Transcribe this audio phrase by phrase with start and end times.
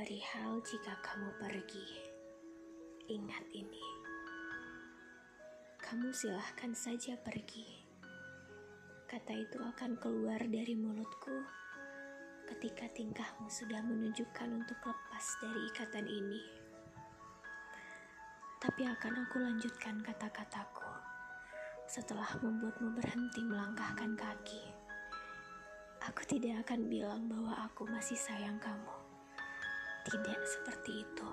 [0.00, 2.08] Perihal jika kamu pergi,
[3.12, 3.84] ingat ini.
[5.76, 7.84] Kamu silahkan saja pergi.
[9.04, 11.44] Kata itu akan keluar dari mulutku
[12.48, 16.48] ketika tingkahmu sudah menunjukkan untuk lepas dari ikatan ini.
[18.56, 20.88] Tapi akan aku lanjutkan kata-kataku
[21.84, 24.64] setelah membuatmu berhenti melangkahkan kaki.
[26.08, 28.99] Aku tidak akan bilang bahwa aku masih sayang kamu.
[30.00, 31.28] Tidak seperti itu.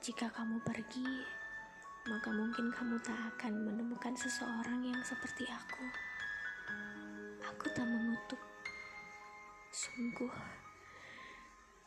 [0.00, 1.04] Jika kamu pergi,
[2.08, 5.84] maka mungkin kamu tak akan menemukan seseorang yang seperti aku.
[7.44, 8.40] Aku tak mengutuk.
[9.68, 10.32] Sungguh,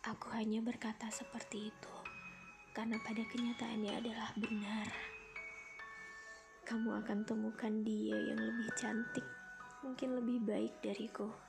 [0.06, 1.96] aku hanya berkata seperti itu
[2.78, 4.86] karena pada kenyataannya adalah benar.
[6.62, 9.26] Kamu akan temukan dia yang lebih cantik,
[9.82, 11.47] mungkin lebih baik dariku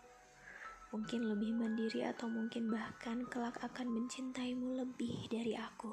[0.89, 5.93] mungkin lebih mandiri atau mungkin bahkan kelak akan mencintaimu lebih dari aku.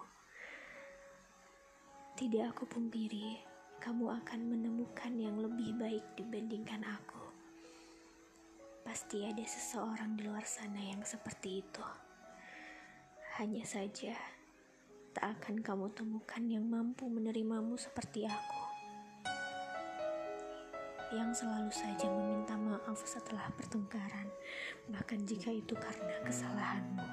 [2.16, 3.44] Tidak aku pungkiri,
[3.84, 7.24] kamu akan menemukan yang lebih baik dibandingkan aku.
[8.88, 11.84] Pasti ada seseorang di luar sana yang seperti itu.
[13.36, 14.16] Hanya saja,
[15.12, 18.76] tak akan kamu temukan yang mampu menerimamu seperti aku
[21.16, 22.45] yang selalu saja meminta
[22.96, 24.32] maaf setelah pertengkaran,
[24.88, 27.04] bahkan jika itu karena kesalahanmu,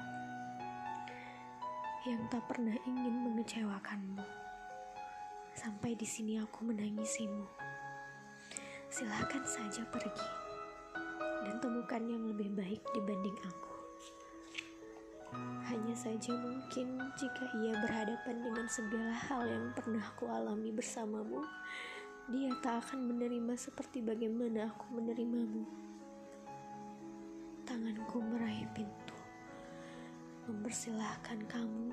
[2.07, 4.23] yang tak pernah ingin mengecewakanmu.
[5.59, 7.43] Sampai di sini aku menangisimu.
[8.87, 10.23] Silahkan saja pergi
[11.43, 13.75] dan temukan yang lebih baik dibanding aku.
[15.67, 21.43] Hanya saja mungkin jika ia berhadapan dengan segala hal yang pernah aku alami bersamamu,
[22.31, 25.67] dia tak akan menerima seperti bagaimana aku menerimamu.
[27.67, 29.17] Tanganku meraih pintu,
[30.47, 31.91] mempersilahkan kamu.